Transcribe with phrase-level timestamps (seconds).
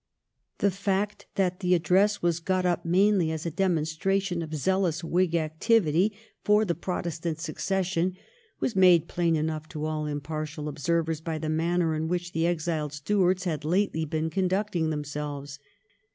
[0.57, 5.35] The fact that the Address was got up mainly as a demonstration of zealous Whig
[5.35, 8.15] activity for the Protestant succession
[8.59, 12.93] was made plain enough to all impartial observers by the manner in which the exiled
[12.93, 15.59] Stuarts had lately been conducting themselves.